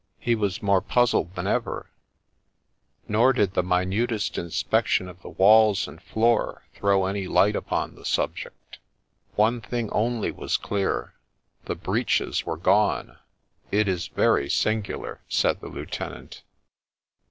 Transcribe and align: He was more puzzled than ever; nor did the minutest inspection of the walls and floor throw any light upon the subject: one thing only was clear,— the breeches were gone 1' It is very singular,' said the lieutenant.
He 0.17 0.33
was 0.33 0.63
more 0.63 0.81
puzzled 0.81 1.35
than 1.35 1.45
ever; 1.45 1.91
nor 3.07 3.33
did 3.33 3.53
the 3.53 3.61
minutest 3.61 4.35
inspection 4.35 5.07
of 5.07 5.21
the 5.21 5.29
walls 5.29 5.87
and 5.87 6.01
floor 6.01 6.63
throw 6.73 7.05
any 7.05 7.27
light 7.27 7.55
upon 7.55 7.93
the 7.93 8.03
subject: 8.03 8.79
one 9.35 9.61
thing 9.61 9.91
only 9.91 10.31
was 10.31 10.57
clear,— 10.57 11.13
the 11.65 11.75
breeches 11.75 12.47
were 12.47 12.57
gone 12.57 13.09
1' 13.09 13.17
It 13.81 13.87
is 13.87 14.07
very 14.07 14.49
singular,' 14.49 15.21
said 15.29 15.59
the 15.61 15.67
lieutenant. 15.69 16.41